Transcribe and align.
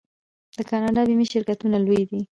د 0.57 0.59
کاناډا 0.69 1.01
بیمې 1.07 1.25
شرکتونه 1.33 1.77
لوی 1.85 2.03
دي. 2.09 2.21